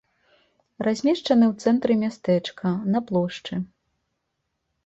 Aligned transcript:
Размешчаны 0.85 1.45
ў 1.51 1.67
цэнтры 1.67 1.93
мястэчка, 2.05 2.73
на 2.95 2.99
плошчы. 3.11 3.63